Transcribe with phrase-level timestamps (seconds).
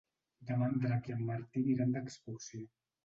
[0.51, 2.65] Demà en Drac i en Martí aniran d'excursió.